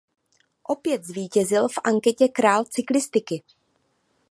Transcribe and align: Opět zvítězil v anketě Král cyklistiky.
Opět 0.63 1.03
zvítězil 1.03 1.67
v 1.67 1.73
anketě 1.83 2.27
Král 2.27 2.65
cyklistiky. 2.65 3.43